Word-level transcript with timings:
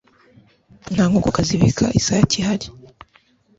nta 0.93 1.03
nkokokazi 1.09 1.51
ibika 1.57 1.85
isake 1.99 2.33
ihari 2.41 2.67